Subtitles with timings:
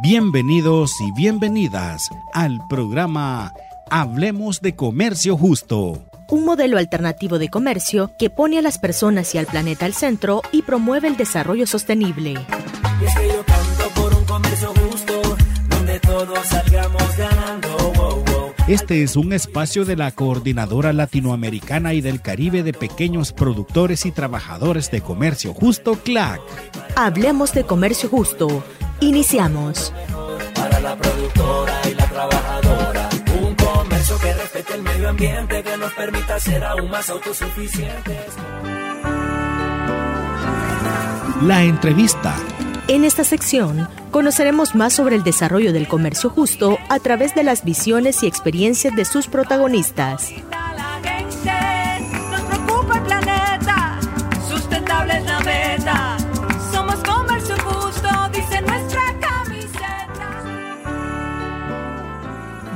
[0.00, 3.52] Bienvenidos y bienvenidas al programa
[3.90, 6.04] Hablemos de Comercio Justo.
[6.28, 10.42] Un modelo alternativo de comercio que pone a las personas y al planeta al centro
[10.52, 12.30] y promueve el desarrollo sostenible.
[12.30, 15.36] Y es que yo canto por un comercio justo,
[15.68, 17.68] donde todos salgamos ganando.
[17.96, 18.52] Wow, wow.
[18.68, 24.12] Este es un espacio de la Coordinadora Latinoamericana y del Caribe de Pequeños Productores y
[24.12, 26.40] Trabajadores de Comercio Justo, CLAC.
[26.94, 28.62] Hablemos de comercio justo.
[29.00, 29.92] Iniciamos.
[30.54, 33.08] Para la productora y la trabajadora.
[33.40, 38.34] Un comercio que respete el medio ambiente, que nos permita ser aún más autosuficientes.
[41.42, 42.34] La entrevista.
[42.88, 47.64] En esta sección conoceremos más sobre el desarrollo del comercio justo a través de las
[47.64, 50.32] visiones y experiencias de sus protagonistas.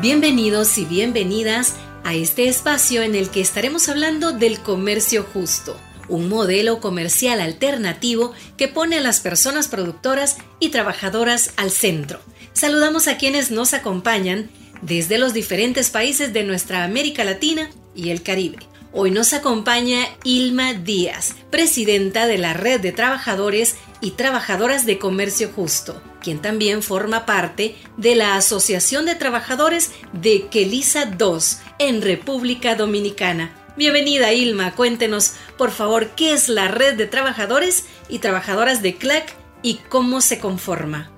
[0.02, 6.28] Bienvenidos y bienvenidas a este espacio en el que estaremos hablando del comercio justo, un
[6.28, 12.19] modelo comercial alternativo que pone a las personas productoras y trabajadoras al centro.
[12.53, 18.25] Saludamos a quienes nos acompañan desde los diferentes países de nuestra América Latina y el
[18.25, 18.58] Caribe.
[18.91, 25.48] Hoy nos acompaña Ilma Díaz, presidenta de la Red de Trabajadores y Trabajadoras de Comercio
[25.55, 32.75] Justo, quien también forma parte de la Asociación de Trabajadores de Quelisa 2 en República
[32.75, 33.55] Dominicana.
[33.77, 39.34] Bienvenida Ilma, cuéntenos por favor qué es la Red de Trabajadores y Trabajadoras de CLAC
[39.62, 41.11] y cómo se conforma.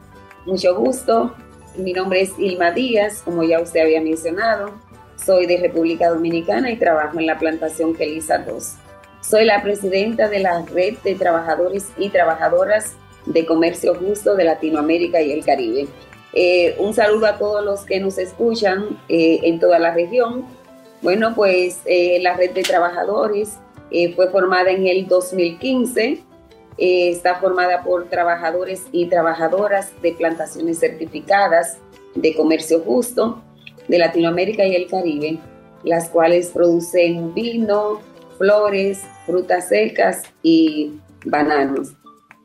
[0.45, 1.35] Mucho gusto.
[1.77, 4.75] Mi nombre es Ilma Díaz, como ya usted había mencionado.
[5.17, 8.75] Soy de República Dominicana y trabajo en la plantación Kelisa 2.
[9.29, 12.95] Soy la presidenta de la Red de Trabajadores y Trabajadoras
[13.27, 15.89] de Comercio Justo de Latinoamérica y el Caribe.
[16.35, 20.45] Eh, un saludo a todos los que nos escuchan eh, en toda la región.
[21.01, 23.59] Bueno, pues eh, la Red de Trabajadores
[24.17, 26.25] fue formada en el 2015
[26.77, 31.79] eh, está formada por trabajadores y trabajadoras de plantaciones certificadas
[32.17, 33.43] de comercio justo
[33.87, 35.39] de Latinoamérica y el Caribe,
[35.85, 38.01] las cuales producen vino,
[38.37, 40.93] flores, frutas secas y
[41.25, 41.95] bananos.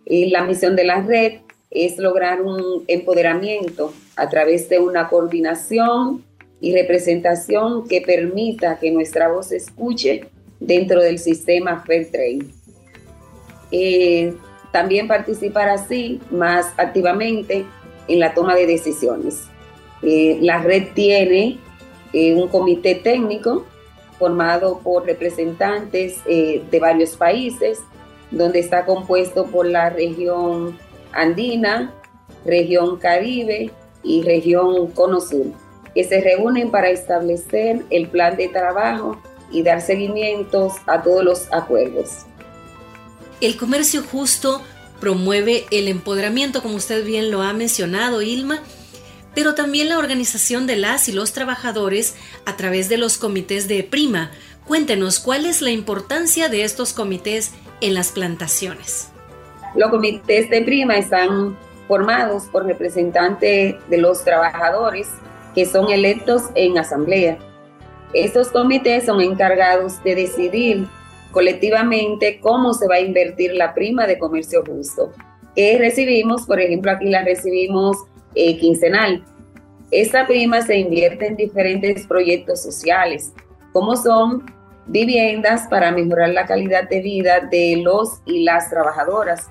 [0.05, 6.25] La misión de la red es lograr un empoderamiento a través de una coordinación
[6.61, 10.25] y representación que permita que nuestra voz se escuche
[10.59, 12.59] dentro del sistema Fair Trade
[13.71, 14.33] eh,
[14.71, 17.65] también participar así más activamente
[18.07, 19.43] en la toma de decisiones.
[20.01, 21.57] Eh, la red tiene
[22.13, 23.65] eh, un comité técnico
[24.19, 27.79] formado por representantes eh, de varios países,
[28.29, 30.77] donde está compuesto por la región
[31.13, 31.93] andina,
[32.45, 33.71] región caribe
[34.03, 35.47] y región cono sur,
[35.95, 39.19] que se reúnen para establecer el plan de trabajo
[39.51, 42.25] y dar seguimientos a todos los acuerdos.
[43.41, 44.61] El comercio justo
[44.99, 48.61] promueve el empoderamiento, como usted bien lo ha mencionado, Ilma,
[49.35, 53.83] pero también la organización de las y los trabajadores a través de los comités de
[53.83, 54.31] prima.
[54.67, 57.51] Cuéntenos cuál es la importancia de estos comités
[57.81, 59.09] en las plantaciones.
[59.75, 61.57] Los comités de prima están
[61.87, 65.07] formados por representantes de los trabajadores
[65.55, 67.37] que son electos en asamblea.
[68.13, 70.87] Estos comités son encargados de decidir
[71.31, 75.11] colectivamente cómo se va a invertir la prima de comercio justo.
[75.55, 77.97] Que recibimos, por ejemplo, aquí la recibimos
[78.35, 79.23] eh, quincenal.
[79.91, 83.33] Esta prima se invierte en diferentes proyectos sociales,
[83.73, 84.45] como son
[84.85, 89.49] viviendas para mejorar la calidad de vida de los y las trabajadoras.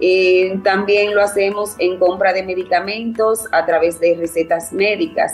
[0.00, 5.32] Eh, también lo hacemos en compra de medicamentos a través de recetas médicas.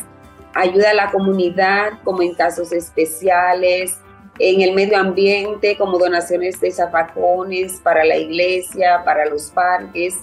[0.54, 3.98] Ayuda a la comunidad como en casos especiales,
[4.38, 10.18] en el medio ambiente, como donaciones de zafacones para la iglesia, para los parques,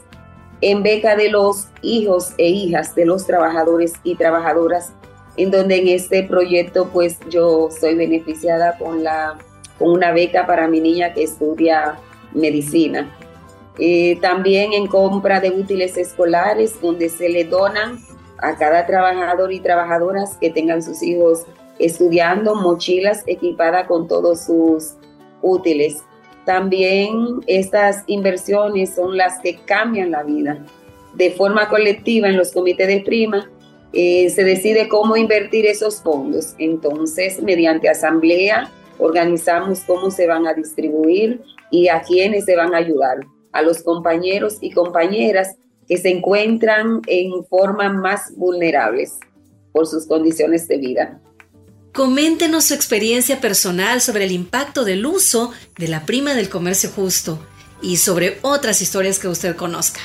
[0.62, 4.92] en beca de los hijos e hijas de los trabajadores y trabajadoras,
[5.36, 9.38] en donde en este proyecto pues yo soy beneficiada con, la,
[9.78, 12.00] con una beca para mi niña que estudia
[12.34, 13.16] medicina.
[13.80, 18.00] Eh, también en compra de útiles escolares, donde se le donan
[18.40, 21.46] a cada trabajador y trabajadoras que tengan sus hijos
[21.80, 24.96] estudiando mochilas equipadas con todos sus
[25.42, 26.04] útiles.
[26.48, 30.66] También estas inversiones son las que cambian la vida.
[31.14, 33.52] De forma colectiva en los comités de prima
[33.92, 36.56] eh, se decide cómo invertir esos fondos.
[36.58, 42.78] Entonces, mediante asamblea, organizamos cómo se van a distribuir y a quiénes se van a
[42.78, 43.18] ayudar.
[43.52, 49.20] A los compañeros y compañeras que se encuentran en forma más vulnerables
[49.74, 51.22] por sus condiciones de vida.
[51.98, 55.50] Coméntenos su experiencia personal sobre el impacto del uso
[55.80, 57.40] de la prima del comercio justo
[57.82, 60.00] y sobre otras historias que usted conozca.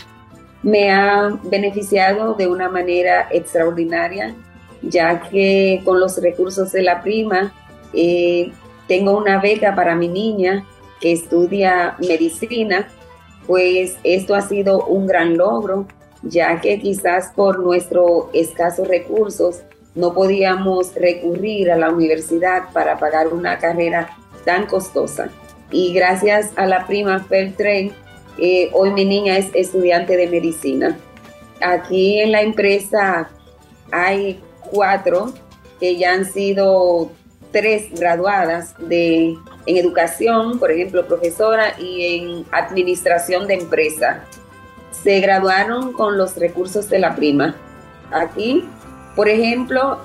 [0.63, 4.35] Me ha beneficiado de una manera extraordinaria,
[4.81, 7.53] ya que con los recursos de la prima
[7.93, 8.51] eh,
[8.89, 10.65] tengo una beca para mi niña
[10.99, 12.89] que estudia medicina,
[13.47, 15.87] pues esto ha sido un gran logro,
[16.23, 19.61] ya que quizás por nuestros escasos recursos
[19.95, 25.29] no podíamos recurrir a la universidad para pagar una carrera tan costosa.
[25.71, 27.93] Y gracias a la prima Fairtrade,
[28.39, 30.99] eh, hoy mi niña es estudiante de medicina.
[31.61, 33.31] Aquí en la empresa
[33.91, 34.41] hay
[34.71, 35.33] cuatro
[35.79, 37.11] que ya han sido
[37.53, 39.37] tres graduadas de,
[39.67, 44.25] en educación, por ejemplo, profesora, y en administración de empresa.
[44.91, 47.55] Se graduaron con los recursos de la prima.
[48.11, 48.65] Aquí
[49.15, 50.01] por ejemplo,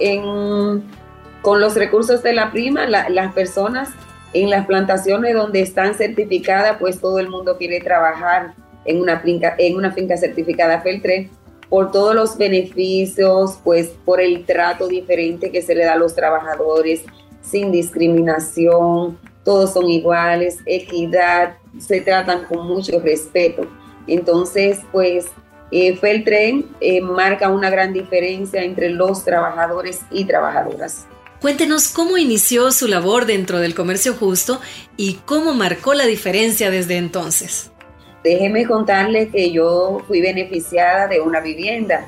[1.42, 3.90] con los recursos de la prima, las personas
[4.34, 8.54] en las plantaciones donde están certificadas, pues todo el mundo quiere trabajar
[8.86, 11.30] en una finca, en una finca certificada FELTRE
[11.70, 16.16] por todos los beneficios, pues por el trato diferente que se le da a los
[16.16, 17.04] trabajadores,
[17.42, 23.66] sin discriminación, todos son iguales, equidad, se tratan con mucho respeto.
[24.08, 25.26] Entonces, pues
[25.72, 31.08] eh, Feltren eh, marca una gran diferencia entre los trabajadores y trabajadoras.
[31.42, 34.60] Cuéntenos cómo inició su labor dentro del comercio justo
[34.96, 37.72] y cómo marcó la diferencia desde entonces.
[38.24, 42.08] Déjeme contarle que yo fui beneficiada de una vivienda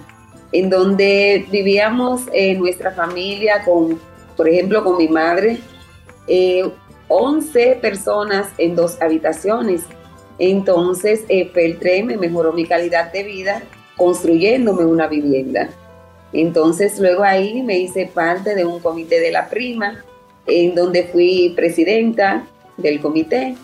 [0.52, 4.00] en donde vivíamos en nuestra familia con,
[4.36, 5.60] por ejemplo, con mi madre,
[7.08, 9.84] 11 eh, personas en dos habitaciones
[10.40, 13.62] entonces, eh, Feltre me mejoró mi calidad de vida
[13.98, 15.70] construyéndome una vivienda.
[16.32, 20.04] Entonces, luego ahí me hice parte de un comité de la prima,
[20.48, 22.48] en donde fui presidenta
[22.78, 23.56] del comité.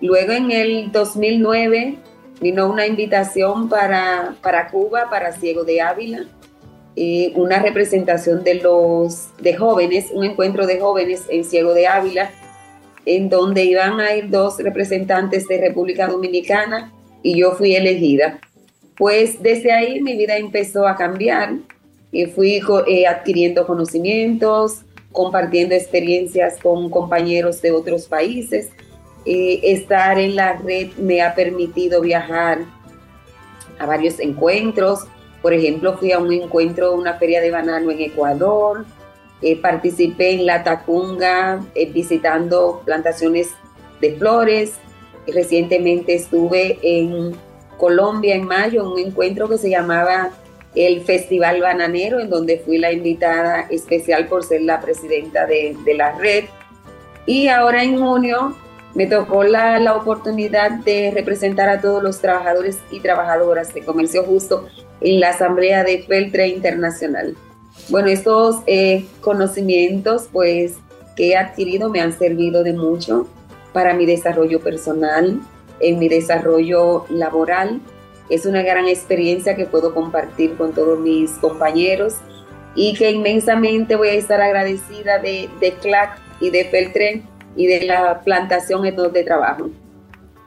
[0.00, 1.96] Luego, en el 2009,
[2.40, 6.26] vino una invitación para, para Cuba, para Ciego de Ávila,
[6.96, 12.30] eh, una representación de los de jóvenes, un encuentro de jóvenes en Ciego de Ávila,
[13.04, 16.92] en donde iban a ir dos representantes de República Dominicana
[17.22, 18.40] y yo fui elegida.
[18.96, 21.54] Pues desde ahí mi vida empezó a cambiar
[22.10, 28.68] y fui eh, adquiriendo conocimientos, compartiendo experiencias con compañeros de otros países.
[29.24, 32.60] Eh, estar en la red me ha permitido viajar
[33.78, 35.00] a varios encuentros.
[35.42, 38.84] Por ejemplo, fui a un encuentro, una feria de banano en Ecuador,
[39.40, 43.50] eh, participé en la Tacunga eh, visitando plantaciones
[44.00, 44.74] de flores.
[45.26, 47.34] Recientemente estuve en
[47.76, 50.30] Colombia en mayo, en un encuentro que se llamaba
[50.74, 55.94] el Festival Bananero, en donde fui la invitada especial por ser la presidenta de, de
[55.94, 56.44] la red.
[57.26, 58.56] Y ahora en junio
[58.94, 64.24] me tocó la, la, oportunidad de representar a todos los trabajadores y trabajadoras de comercio
[64.24, 64.66] justo
[65.00, 67.36] en la Asamblea de Feltre Internacional.
[67.90, 70.76] Bueno, estos eh, conocimientos pues
[71.16, 73.26] que he adquirido me han servido de mucho
[73.72, 75.40] para mi desarrollo personal,
[75.80, 77.80] en mi desarrollo laboral.
[78.28, 82.16] Es una gran experiencia que puedo compartir con todos mis compañeros
[82.74, 87.24] y que inmensamente voy a estar agradecida de, de CLAC y de Feltren
[87.56, 89.70] y de la plantación en donde trabajo.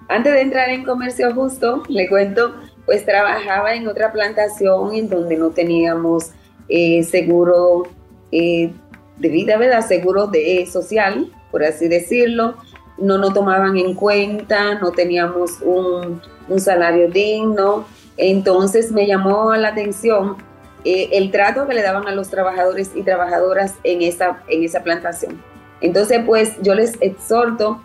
[0.07, 2.53] Antes de entrar en comercio justo, le cuento,
[2.85, 6.33] pues trabajaba en otra plantación en donde no teníamos
[6.69, 7.87] eh, seguro
[8.31, 8.71] eh,
[9.17, 9.85] de vida, ¿verdad?
[9.85, 12.55] Seguro de, social, por así decirlo.
[12.97, 16.21] No nos tomaban en cuenta, no teníamos un,
[16.59, 17.85] salario digno.
[18.17, 20.35] Entonces me llamó la atención
[20.83, 24.83] eh, el trato que le daban a los trabajadores y trabajadoras en esa, en esa
[24.83, 25.41] plantación.
[25.79, 27.81] Entonces, pues yo les exhorto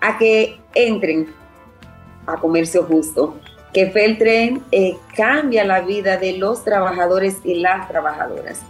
[0.00, 1.28] a que entren
[2.26, 3.36] a comercio justo,
[3.72, 8.60] que Feltren eh, cambia la vida de los trabajadores y las trabajadoras.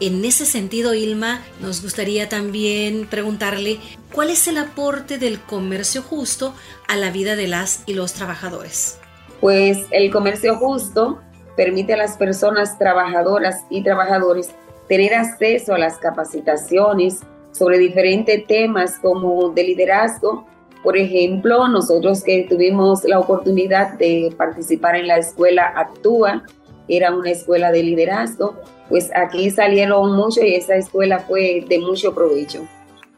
[0.00, 3.78] En ese sentido, Ilma, nos gustaría también preguntarle
[4.12, 6.54] cuál es el aporte del comercio justo
[6.88, 8.98] a la vida de las y los trabajadores.
[9.40, 11.20] Pues el comercio justo
[11.56, 14.50] permite a las personas trabajadoras y trabajadores
[14.88, 17.20] tener acceso a las capacitaciones
[17.52, 20.46] sobre diferentes temas como de liderazgo,
[20.82, 26.44] por ejemplo, nosotros que tuvimos la oportunidad de participar en la escuela Actúa,
[26.88, 28.56] era una escuela de liderazgo,
[28.88, 32.66] pues aquí salieron mucho y esa escuela fue de mucho provecho.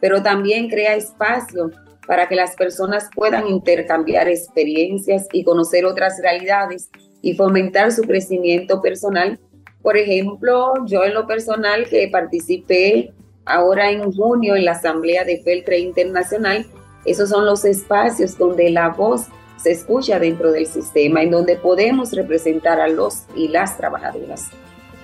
[0.00, 1.70] Pero también crea espacio
[2.06, 6.90] para que las personas puedan intercambiar experiencias y conocer otras realidades
[7.22, 9.40] y fomentar su crecimiento personal.
[9.82, 13.12] Por ejemplo, yo en lo personal que participé
[13.46, 16.66] ahora en junio en la Asamblea de Feltre Internacional,
[17.04, 22.12] esos son los espacios donde la voz se escucha dentro del sistema, en donde podemos
[22.12, 24.50] representar a los y las trabajadoras.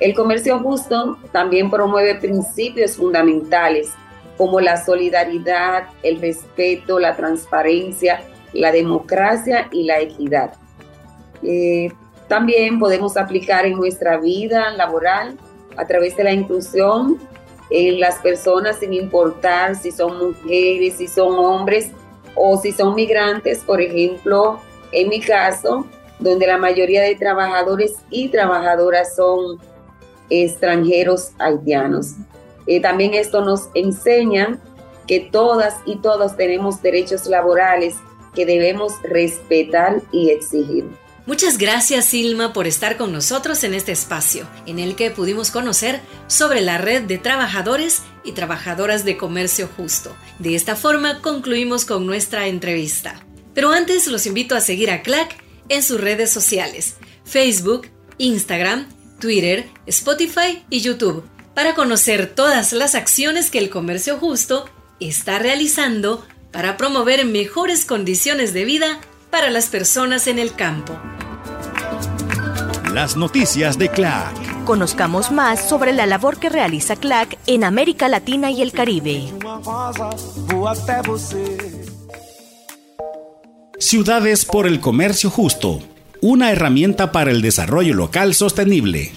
[0.01, 3.91] El comercio justo también promueve principios fundamentales
[4.37, 8.23] como la solidaridad, el respeto, la transparencia,
[8.55, 10.55] la democracia y la equidad.
[11.43, 11.93] Eh,
[12.29, 15.37] también podemos aplicar en nuestra vida laboral
[15.77, 17.19] a través de la inclusión
[17.71, 21.91] en las personas sin importar si son mujeres, si son hombres
[22.35, 24.61] o si son migrantes, por ejemplo,
[24.93, 25.87] en mi caso,
[26.19, 29.59] donde la mayoría de trabajadores y trabajadoras son
[30.29, 32.15] extranjeros haitianos.
[32.67, 34.59] Eh, también esto nos enseña
[35.07, 37.97] que todas y todos tenemos derechos laborales
[38.35, 40.87] que debemos respetar y exigir.
[41.31, 46.01] Muchas gracias Silma por estar con nosotros en este espacio, en el que pudimos conocer
[46.27, 50.13] sobre la red de trabajadores y trabajadoras de comercio justo.
[50.41, 53.25] De esta forma concluimos con nuestra entrevista.
[53.55, 55.37] Pero antes los invito a seguir a CLAC
[55.69, 57.87] en sus redes sociales, Facebook,
[58.19, 58.89] Instagram,
[59.21, 61.23] Twitter, Spotify y YouTube,
[61.55, 64.69] para conocer todas las acciones que el comercio justo
[64.99, 70.99] está realizando para promover mejores condiciones de vida para las personas en el campo.
[72.93, 74.65] Las noticias de CLAC.
[74.65, 79.33] Conozcamos más sobre la labor que realiza CLAC en América Latina y el Caribe.
[83.79, 85.81] Ciudades por el Comercio Justo,
[86.21, 89.13] una herramienta para el desarrollo local sostenible.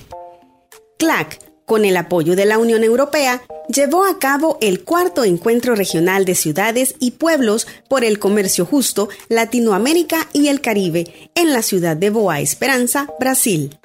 [0.97, 1.39] CLAC,
[1.73, 6.35] con el apoyo de la Unión Europea, llevó a cabo el cuarto encuentro regional de
[6.35, 12.11] ciudades y pueblos por el comercio justo Latinoamérica y el Caribe en la ciudad de
[12.11, 13.75] Boa Esperanza, Brasil.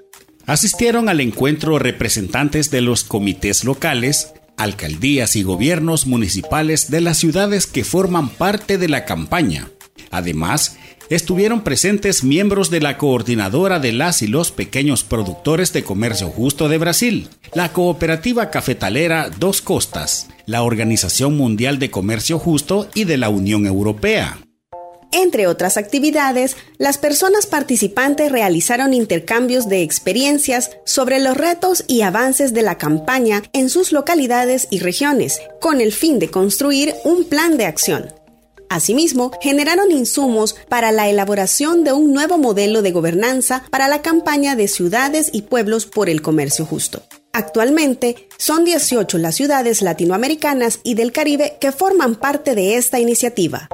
[0.45, 7.67] Asistieron al encuentro representantes de los comités locales, alcaldías y gobiernos municipales de las ciudades
[7.67, 9.71] que forman parte de la campaña.
[10.11, 10.77] Además,
[11.11, 16.69] estuvieron presentes miembros de la coordinadora de las y los pequeños productores de comercio justo
[16.69, 23.17] de Brasil, la cooperativa cafetalera Dos Costas, la Organización Mundial de Comercio Justo y de
[23.17, 24.39] la Unión Europea.
[25.11, 32.53] Entre otras actividades, las personas participantes realizaron intercambios de experiencias sobre los retos y avances
[32.53, 37.57] de la campaña en sus localidades y regiones, con el fin de construir un plan
[37.57, 38.18] de acción.
[38.69, 44.57] Asimismo, generaron insumos para la elaboración de un nuevo modelo de gobernanza para la campaña
[44.57, 47.03] de ciudades y pueblos por el comercio justo.
[47.33, 53.69] Actualmente, son 18 las ciudades latinoamericanas y del Caribe que forman parte de esta iniciativa.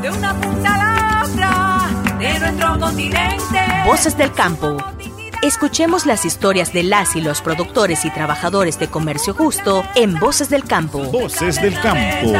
[0.00, 3.58] De una punta a la otra de nuestro continente.
[3.86, 4.76] Voces del campo
[5.42, 10.48] Escuchemos las historias de las y los productores y trabajadores de comercio justo en Voces
[10.48, 11.02] del Campo.
[11.10, 12.32] Voces del Campo.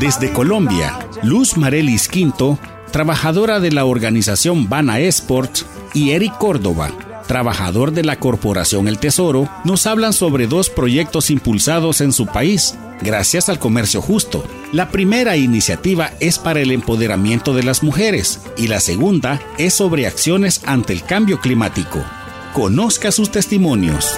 [0.00, 2.58] Desde Colombia, Luz Marelis Quinto,
[2.90, 6.90] trabajadora de la organización Bana Sports, y Eric Córdoba,
[7.28, 12.76] trabajador de la Corporación El Tesoro, nos hablan sobre dos proyectos impulsados en su país
[13.00, 14.44] gracias al comercio justo.
[14.72, 20.06] La primera iniciativa es para el empoderamiento de las mujeres y la segunda es sobre
[20.06, 22.04] acciones ante el cambio climático.
[22.52, 24.16] Conozca sus testimonios.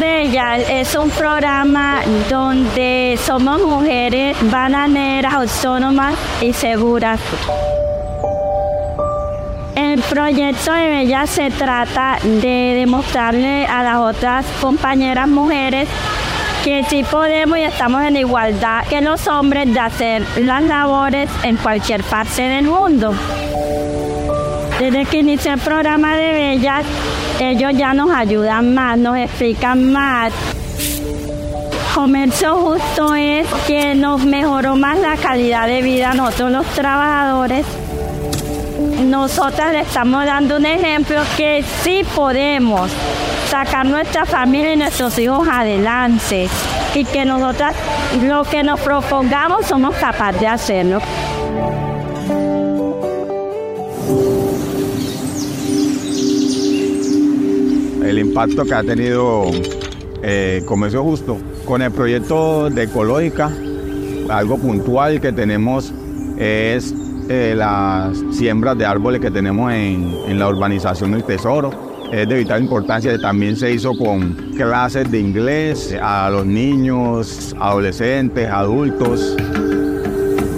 [0.00, 7.20] Bellas es un programa donde somos mujeres bananeras, autónomas y seguras.
[9.78, 15.88] El proyecto de Bellas se trata de demostrarle a las otras compañeras mujeres
[16.64, 21.56] que sí podemos y estamos en igualdad que los hombres de hacer las labores en
[21.58, 23.14] cualquier parte del mundo.
[24.80, 26.84] Desde que inició el programa de Bellas,
[27.38, 30.32] ellos ya nos ayudan más, nos explican más.
[31.94, 37.64] Comercio justo es que nos mejoró más la calidad de vida a nosotros los trabajadores.
[39.04, 42.90] Nosotras le estamos dando un ejemplo que sí podemos
[43.48, 46.48] sacar nuestra familia y nuestros hijos adelante
[46.94, 47.74] y que nosotras
[48.22, 51.00] lo que nos propongamos somos capaces de hacerlo.
[58.08, 59.44] el impacto que ha tenido
[60.22, 61.38] eh, Comercio Justo.
[61.64, 63.50] Con el proyecto de Ecológica,
[64.28, 65.92] algo puntual que tenemos
[66.38, 66.94] es
[67.28, 71.70] eh, las siembras de árboles que tenemos en, en la urbanización del Tesoro.
[72.10, 78.48] Es de vital importancia, también se hizo con clases de inglés a los niños, adolescentes,
[78.48, 79.36] adultos.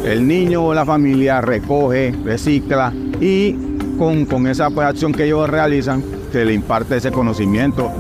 [0.05, 3.57] El niño o la familia recoge, recicla y
[3.99, 7.91] con, con esa pues, acción que ellos realizan se le imparte ese conocimiento.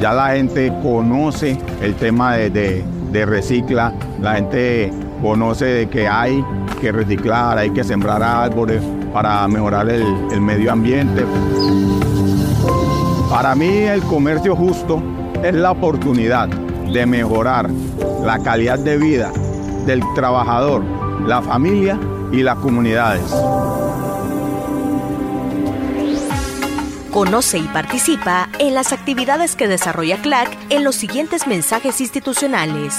[0.00, 6.44] Ya la gente conoce el tema de, de, de recicla, la gente conoce que hay
[6.80, 8.82] que reciclar, hay que sembrar árboles
[9.12, 11.24] para mejorar el, el medio ambiente.
[13.30, 15.02] Para mí el comercio justo
[15.42, 17.68] es la oportunidad de mejorar
[18.24, 19.30] la calidad de vida
[19.86, 20.82] del trabajador,
[21.26, 21.98] la familia
[22.32, 23.22] y las comunidades.
[27.10, 32.98] Conoce y participa en las actividades que desarrolla CLAC en los siguientes mensajes institucionales.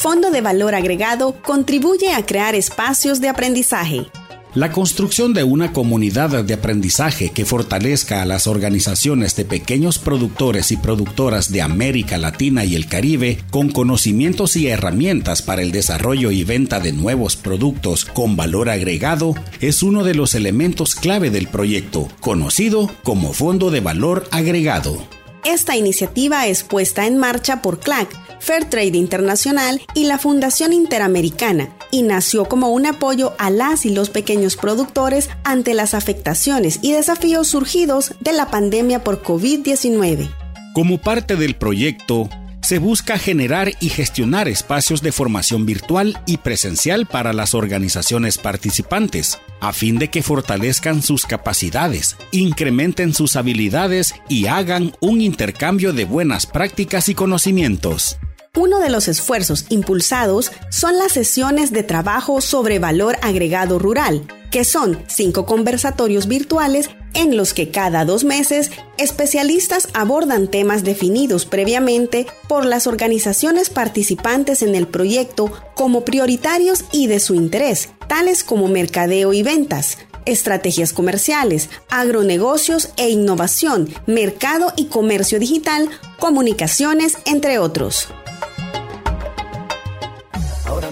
[0.00, 4.06] Fondo de Valor Agregado contribuye a crear espacios de aprendizaje.
[4.54, 10.72] La construcción de una comunidad de aprendizaje que fortalezca a las organizaciones de pequeños productores
[10.72, 16.30] y productoras de América Latina y el Caribe con conocimientos y herramientas para el desarrollo
[16.30, 21.46] y venta de nuevos productos con valor agregado es uno de los elementos clave del
[21.46, 25.06] proyecto, conocido como Fondo de Valor Agregado.
[25.44, 28.08] Esta iniciativa es puesta en marcha por CLAC,
[28.40, 34.10] Fairtrade Internacional y la Fundación Interamericana y nació como un apoyo a las y los
[34.10, 40.28] pequeños productores ante las afectaciones y desafíos surgidos de la pandemia por COVID-19.
[40.74, 42.28] Como parte del proyecto,
[42.62, 49.38] se busca generar y gestionar espacios de formación virtual y presencial para las organizaciones participantes,
[49.60, 56.04] a fin de que fortalezcan sus capacidades, incrementen sus habilidades y hagan un intercambio de
[56.04, 58.18] buenas prácticas y conocimientos.
[58.56, 64.64] Uno de los esfuerzos impulsados son las sesiones de trabajo sobre valor agregado rural, que
[64.64, 72.26] son cinco conversatorios virtuales en los que cada dos meses especialistas abordan temas definidos previamente
[72.48, 78.66] por las organizaciones participantes en el proyecto como prioritarios y de su interés, tales como
[78.66, 79.96] mercadeo y ventas,
[80.26, 88.08] estrategias comerciales, agronegocios e innovación, mercado y comercio digital, comunicaciones, entre otros.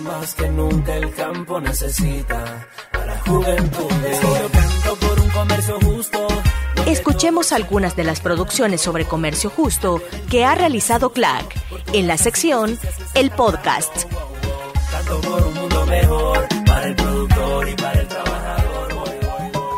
[0.08, 3.90] Más que nunca el campo necesita a la juventud.
[4.22, 6.26] Yo canto por un comercio justo.
[6.86, 11.54] Escuchemos algunas de las producciones sobre comercio justo que ha realizado CLAC
[11.92, 12.78] en la sección
[13.14, 14.04] El Podcast.
[14.90, 18.94] Canto por un mundo mejor para el productor y para el trabajador.
[18.94, 19.70] Voy, voy, voy.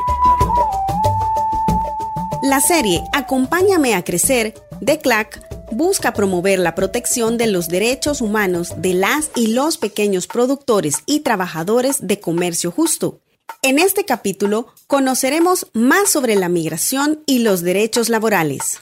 [2.48, 5.49] La serie Acompáñame a crecer de CLAC
[5.80, 11.20] busca promover la protección de los derechos humanos de las y los pequeños productores y
[11.20, 13.20] trabajadores de comercio justo.
[13.62, 18.78] En este capítulo conoceremos más sobre la migración y los derechos laborales.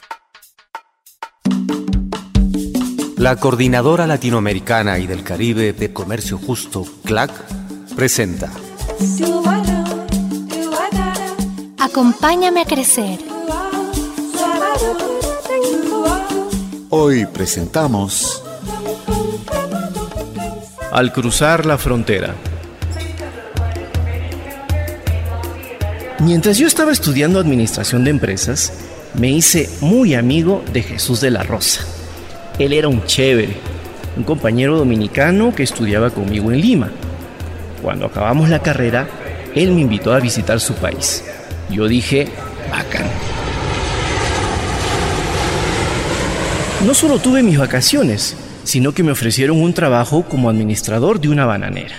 [3.15, 7.31] La Coordinadora Latinoamericana y del Caribe de Comercio Justo, CLAC,
[7.95, 8.51] presenta
[11.77, 13.19] Acompáñame a crecer.
[16.91, 18.43] Hoy presentamos
[20.91, 22.33] Al cruzar la frontera.
[26.21, 28.73] Mientras yo estaba estudiando administración de empresas,
[29.13, 31.85] me hice muy amigo de Jesús de la Rosa.
[32.57, 33.55] Él era un chévere,
[34.17, 36.89] un compañero dominicano que estudiaba conmigo en Lima.
[37.83, 39.07] Cuando acabamos la carrera,
[39.53, 41.23] él me invitó a visitar su país.
[41.69, 42.27] Yo dije,
[42.71, 43.05] bacán.
[46.85, 51.45] No solo tuve mis vacaciones, sino que me ofrecieron un trabajo como administrador de una
[51.45, 51.95] bananera.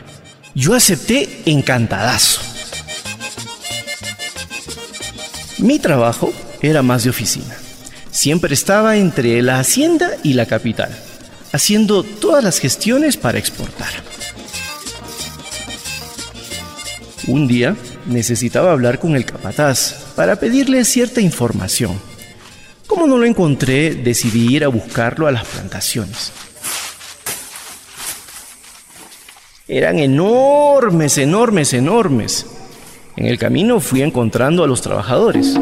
[0.54, 2.40] Yo acepté encantadazo.
[5.58, 7.54] Mi trabajo era más de oficina.
[8.10, 10.90] Siempre estaba entre la hacienda y la capital,
[11.52, 13.92] haciendo todas las gestiones para exportar.
[17.26, 22.09] Un día necesitaba hablar con el capataz para pedirle cierta información.
[22.90, 26.32] Como no lo encontré, decidí ir a buscarlo a las plantaciones.
[29.68, 32.46] Eran enormes, enormes, enormes.
[33.16, 35.54] En el camino fui encontrando a los trabajadores.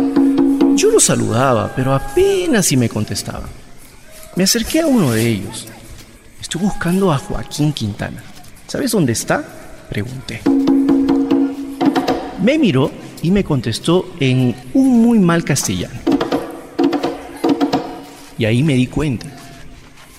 [0.75, 3.51] Yo los saludaba, pero apenas si me contestaban.
[4.35, 5.69] Me acerqué a uno de ellos.
[6.41, 8.25] Estoy buscando a Joaquín Quintana.
[8.67, 9.45] ¿Sabes dónde está?
[9.91, 10.41] Pregunté.
[12.43, 16.08] Me miró y me contestó en un muy mal castellano.
[18.39, 19.27] Y ahí me di cuenta.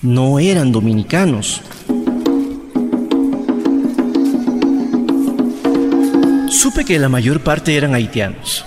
[0.02, 1.60] no eran dominicanos.
[6.48, 8.64] Supe que la mayor parte eran haitianos.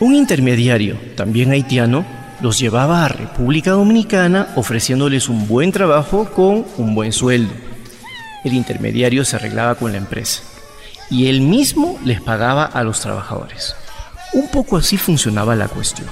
[0.00, 2.04] Un intermediario, también haitiano,
[2.40, 7.52] los llevaba a República Dominicana ofreciéndoles un buen trabajo con un buen sueldo.
[8.44, 10.42] El intermediario se arreglaba con la empresa
[11.10, 13.74] y él mismo les pagaba a los trabajadores.
[14.32, 16.08] Un poco así funcionaba la cuestión.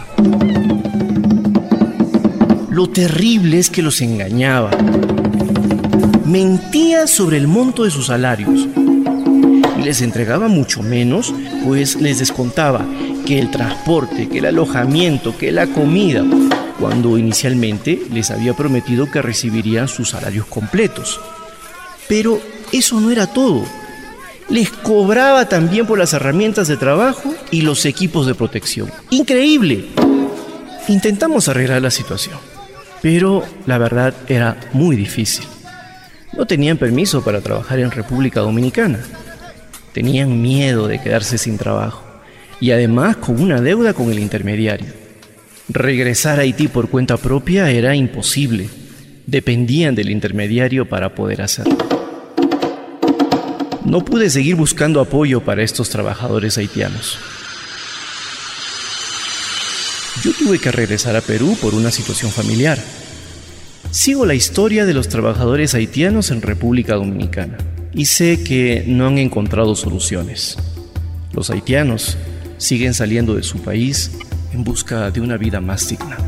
[2.83, 4.73] Lo terrible es que los engañaba.
[6.25, 8.67] Mentía sobre el monto de sus salarios
[9.85, 11.33] les entregaba mucho menos,
[11.65, 12.85] pues les descontaba
[13.25, 16.25] que el transporte, que el alojamiento, que la comida,
[16.81, 21.21] cuando inicialmente les había prometido que recibirían sus salarios completos.
[22.09, 22.41] Pero
[22.73, 23.65] eso no era todo.
[24.49, 28.91] Les cobraba también por las herramientas de trabajo y los equipos de protección.
[29.11, 29.87] Increíble.
[30.89, 32.39] Intentamos arreglar la situación,
[33.03, 35.45] pero la verdad era muy difícil.
[36.37, 39.01] No tenían permiso para trabajar en República Dominicana.
[39.93, 42.03] Tenían miedo de quedarse sin trabajo
[42.61, 44.87] y además con una deuda con el intermediario.
[45.69, 48.69] Regresar a Haití por cuenta propia era imposible.
[49.27, 51.77] Dependían del intermediario para poder hacerlo.
[53.85, 57.19] No pude seguir buscando apoyo para estos trabajadores haitianos.
[60.21, 62.79] Yo tuve que regresar a Perú por una situación familiar.
[63.91, 67.57] Sigo la historia de los trabajadores haitianos en República Dominicana
[67.93, 70.59] y sé que no han encontrado soluciones.
[71.33, 72.19] Los haitianos
[72.59, 74.13] siguen saliendo de su país
[74.53, 76.19] en busca de una vida más digna.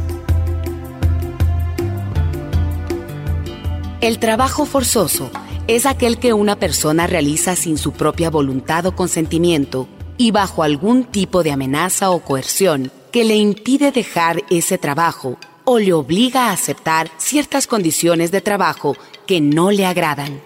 [4.01, 5.31] El trabajo forzoso
[5.69, 11.05] es aquel que una persona realiza sin su propia voluntad o consentimiento y bajo algún
[11.05, 16.51] tipo de amenaza o coerción que le impide dejar ese trabajo o le obliga a
[16.51, 20.41] aceptar ciertas condiciones de trabajo que no le agradan.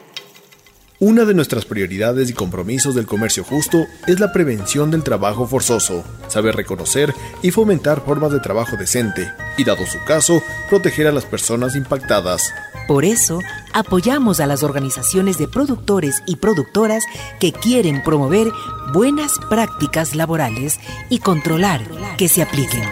[1.00, 6.04] Una de nuestras prioridades y compromisos del comercio justo es la prevención del trabajo forzoso,
[6.26, 11.24] saber reconocer y fomentar formas de trabajo decente y, dado su caso, proteger a las
[11.24, 12.52] personas impactadas.
[12.88, 13.40] Por eso,
[13.74, 17.05] apoyamos a las organizaciones de productores y productoras
[17.38, 18.51] que quieren promover
[18.94, 21.83] buenas prácticas laborales y controlar
[22.16, 22.83] que se apliquen.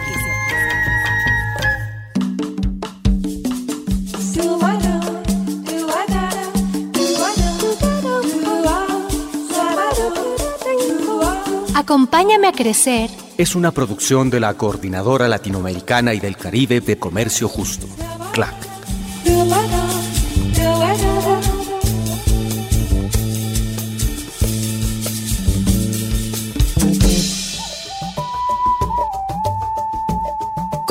[11.73, 13.09] Acompáñame a crecer.
[13.39, 17.87] Es una producción de la Coordinadora Latinoamericana y del Caribe de Comercio Justo,
[18.33, 18.66] CLAC.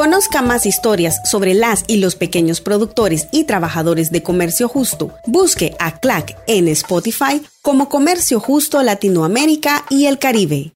[0.07, 5.11] Conozca más historias sobre las y los pequeños productores y trabajadores de comercio justo.
[5.27, 10.73] Busque a CLAC en Spotify como Comercio Justo Latinoamérica y el Caribe.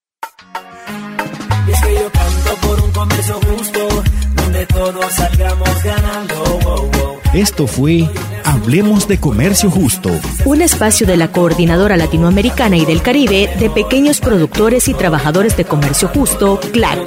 [1.69, 3.89] Y es que yo canto por un comercio justo,
[4.35, 6.35] donde todos salgamos ganando.
[6.65, 7.19] Wow, wow.
[7.33, 8.09] Esto fue
[8.45, 10.11] Hablemos de Comercio Justo.
[10.45, 15.67] Un espacio de la Coordinadora Latinoamericana y del Caribe de pequeños productores y trabajadores de
[15.67, 16.99] comercio justo, CLAC.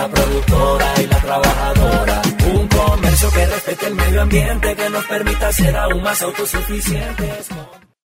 [0.00, 2.22] La productora y la trabajadora.
[2.54, 7.48] Un comercio que respete el medio ambiente, que nos permita ser aún más autosuficientes.